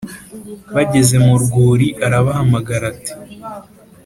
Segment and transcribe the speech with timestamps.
[0.75, 3.13] Bageze mu rwuri arabahamagara ati